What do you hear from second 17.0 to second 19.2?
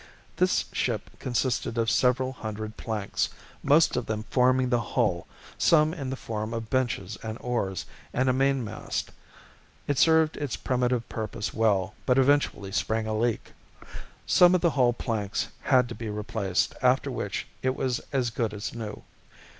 which it was as good as new.